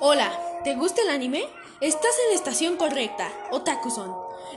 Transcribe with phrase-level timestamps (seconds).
[0.00, 0.32] Hola,
[0.64, 1.48] ¿te gusta el anime?
[1.80, 4.12] Estás en la estación correcta, Otaku-son.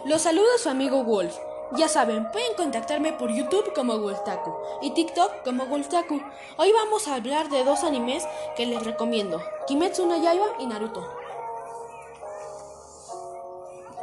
[0.05, 1.37] Los saluda su amigo Wolf.
[1.73, 6.19] Ya saben, pueden contactarme por YouTube como Wolftaku y TikTok como Wolftaku.
[6.57, 11.07] Hoy vamos a hablar de dos animes que les recomiendo, Kimetsu no Yaiba y Naruto.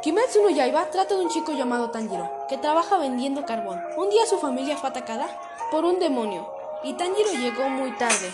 [0.03, 3.81] Kimetsu no Yaiba trata de un chico llamado Tanjiro, que trabaja vendiendo carbón.
[3.97, 5.27] Un día su familia fue atacada
[5.69, 6.49] por un demonio,
[6.83, 8.31] y Tanjiro llegó muy tarde,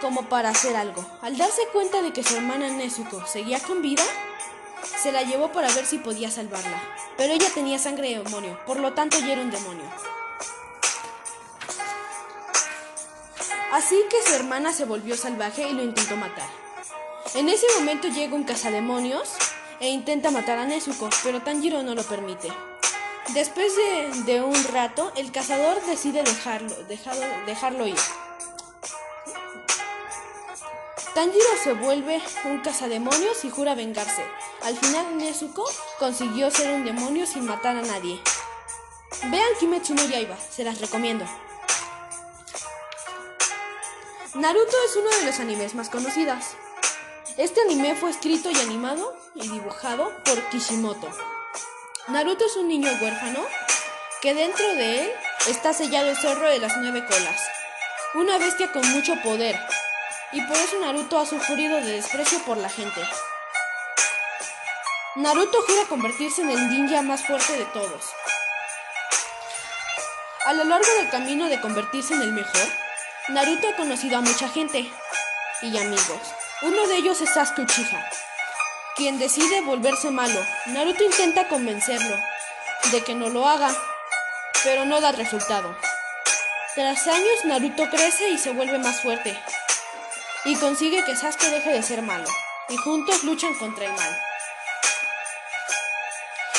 [0.00, 1.04] como para hacer algo.
[1.22, 4.02] Al darse cuenta de que su hermana Nezuko seguía con vida,
[5.02, 6.82] se la llevó para ver si podía salvarla.
[7.16, 9.84] Pero ella tenía sangre de demonio, por lo tanto ya era un demonio.
[13.72, 16.48] Así que su hermana se volvió salvaje y lo intentó matar.
[17.34, 19.34] En ese momento llega un cazademonios
[19.80, 22.48] e intenta matar a Nezuko, pero Tanjiro no lo permite.
[23.34, 26.74] Después de, de un rato, el cazador decide dejarlo,
[27.46, 27.98] dejarlo ir.
[31.18, 34.24] Tanjiro se vuelve un cazademonios y jura vengarse.
[34.62, 38.20] Al final Nezuko consiguió ser un demonio sin matar a nadie.
[39.24, 41.24] Vean Kimetsu no Yaiba, se las recomiendo.
[44.34, 46.38] Naruto es uno de los animes más conocidos.
[47.36, 51.08] Este anime fue escrito y animado y dibujado por Kishimoto.
[52.06, 53.44] Naruto es un niño huérfano
[54.22, 55.12] que dentro de él
[55.48, 57.42] está sellado el zorro de las nueve colas,
[58.14, 59.58] una bestia con mucho poder,
[60.32, 63.00] y por eso Naruto ha sufrido de desprecio por la gente.
[65.16, 68.12] Naruto jura convertirse en el ninja más fuerte de todos.
[70.44, 72.68] A lo largo del camino de convertirse en el mejor,
[73.28, 74.90] Naruto ha conocido a mucha gente
[75.62, 76.20] y amigos.
[76.62, 78.08] Uno de ellos es Sasuke Uchiha,
[78.96, 80.40] quien decide volverse malo.
[80.66, 82.16] Naruto intenta convencerlo
[82.92, 83.70] de que no lo haga,
[84.62, 85.76] pero no da resultado.
[86.74, 89.36] Tras años, Naruto crece y se vuelve más fuerte,
[90.44, 92.28] y consigue que Sasuke deje de ser malo,
[92.68, 94.18] y juntos luchan contra el mal.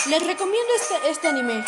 [0.08, 1.63] Les recomiendo este, este anime.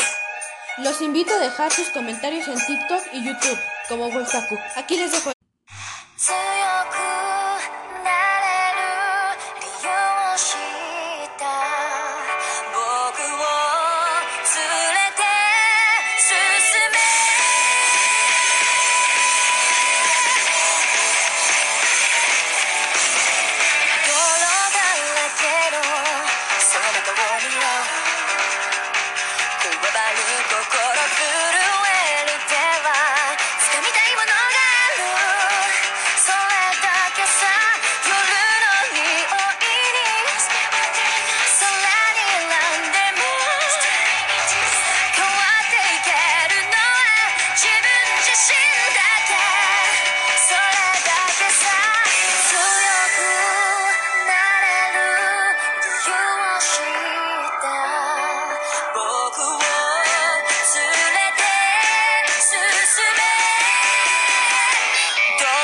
[0.78, 3.60] Los invito a dejar sus comentarios en TikTok y YouTube
[3.90, 4.58] como Wolfaku.
[4.76, 5.32] Aquí les dejo.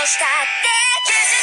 [0.07, 0.29] したっ
[0.63, 1.36] て。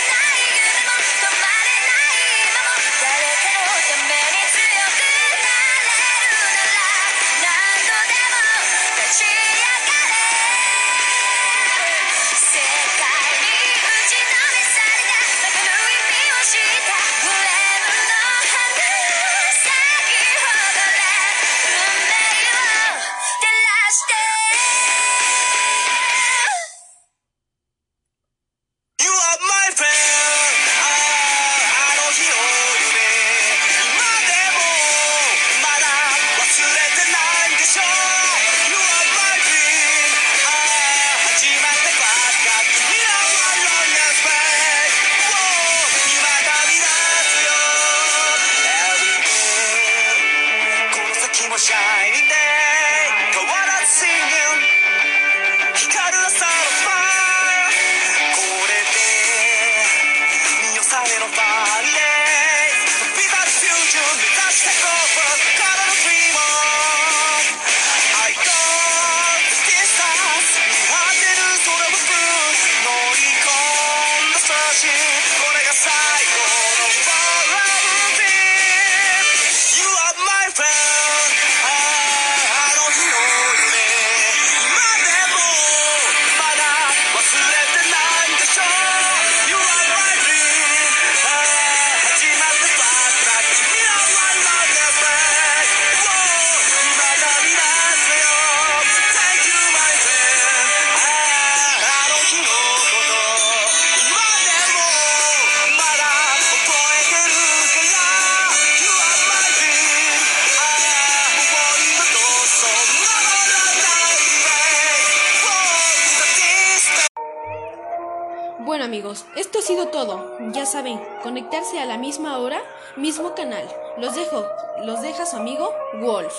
[118.95, 120.39] Amigos, esto ha sido todo.
[120.53, 122.63] Ya saben, conectarse a la misma hora,
[122.97, 123.67] mismo canal.
[123.99, 124.47] Los dejo,
[124.85, 125.69] los deja su amigo
[126.01, 126.33] Wolf.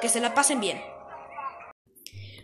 [0.00, 0.80] Que se la pasen bien.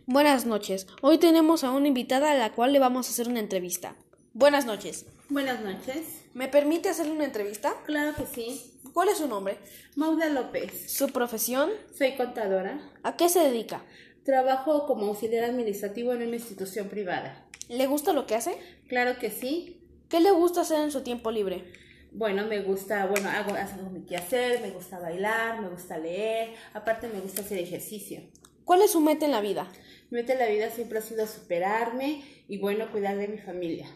[0.04, 0.88] Buenas noches.
[1.00, 3.94] Hoy tenemos a una invitada a la cual le vamos a hacer una entrevista.
[4.32, 5.06] Buenas noches.
[5.28, 6.24] Buenas noches.
[6.34, 7.72] ¿Me permite hacerle una entrevista?
[7.86, 8.80] Claro que sí.
[8.92, 9.58] ¿Cuál es su nombre?
[9.94, 10.92] Mauda López.
[10.92, 11.70] ¿Su profesión?
[11.96, 12.80] Soy contadora.
[13.04, 13.84] ¿A qué se dedica?
[14.24, 17.46] Trabajo como auxiliar administrativo en una institución privada.
[17.70, 18.58] ¿Le gusta lo que hace?
[18.88, 19.80] Claro que sí.
[20.08, 21.62] ¿Qué le gusta hacer en su tiempo libre?
[22.10, 27.06] Bueno, me gusta, bueno, hago, hago mi quehacer, me gusta bailar, me gusta leer, aparte
[27.06, 28.22] me gusta hacer ejercicio.
[28.64, 29.70] ¿Cuál es su meta en la vida?
[30.10, 33.86] Mi meta en la vida siempre ha sido superarme y bueno, cuidar de mi familia.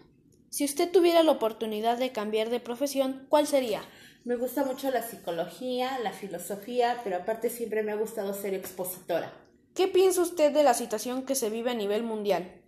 [0.51, 3.83] Si usted tuviera la oportunidad de cambiar de profesión, ¿cuál sería?
[4.25, 9.33] Me gusta mucho la psicología, la filosofía, pero aparte siempre me ha gustado ser expositora.
[9.75, 12.61] ¿Qué piensa usted de la situación que se vive a nivel mundial?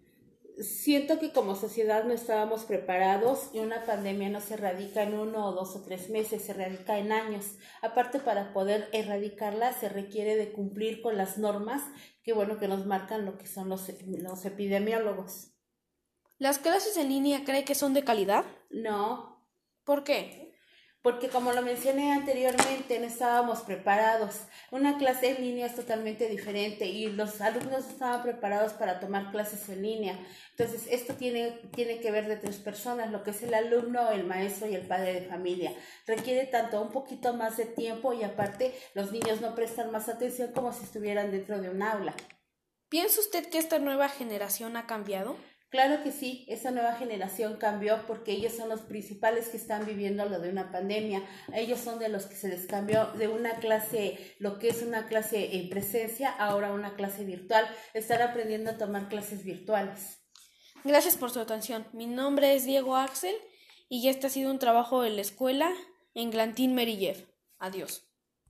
[0.58, 5.46] Siento que como sociedad no estábamos preparados y una pandemia no se erradica en uno
[5.46, 7.56] o dos o tres meses, se erradica en años.
[7.82, 11.82] Aparte, para poder erradicarla se requiere de cumplir con las normas
[12.22, 15.52] que, bueno, que nos marcan lo que son los, los epidemiólogos.
[16.38, 18.44] ¿Las clases en línea cree que son de calidad?
[18.70, 19.36] No,
[19.86, 20.45] ¿Por qué?
[21.06, 24.40] Porque como lo mencioné anteriormente, no estábamos preparados.
[24.72, 29.30] Una clase en línea es totalmente diferente y los alumnos no estaban preparados para tomar
[29.30, 30.18] clases en línea.
[30.50, 34.24] Entonces, esto tiene, tiene que ver de tres personas, lo que es el alumno, el
[34.24, 35.72] maestro y el padre de familia.
[36.08, 40.50] Requiere tanto un poquito más de tiempo y aparte los niños no prestan más atención
[40.50, 42.16] como si estuvieran dentro de un aula.
[42.88, 45.36] ¿Piensa usted que esta nueva generación ha cambiado?
[45.68, 50.24] Claro que sí, esa nueva generación cambió porque ellos son los principales que están viviendo
[50.26, 51.22] lo de una pandemia.
[51.52, 55.06] Ellos son de los que se les cambió de una clase, lo que es una
[55.06, 57.66] clase en presencia, ahora una clase virtual.
[57.94, 60.20] Están aprendiendo a tomar clases virtuales.
[60.84, 61.84] Gracias por su atención.
[61.92, 63.34] Mi nombre es Diego Axel
[63.88, 65.72] y este ha sido un trabajo de la escuela
[66.14, 67.28] en Glantín Merillev.
[67.58, 68.05] Adiós.